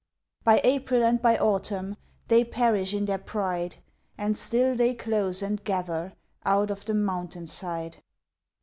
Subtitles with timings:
[0.43, 1.95] By April and by autumn
[2.27, 3.75] They perish in their pride,
[4.17, 7.97] And still they close and gather Out of the mountain side.